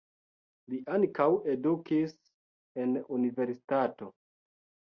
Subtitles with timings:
[0.71, 2.17] Li ankaŭ edukis
[2.85, 4.13] en universitato.